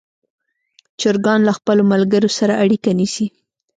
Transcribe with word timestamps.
چرګان 0.99 1.39
له 1.47 1.51
خپلو 1.57 1.83
ملګرو 1.91 2.29
سره 2.39 2.53
اړیکه 2.63 2.89
نیسي. 2.99 3.27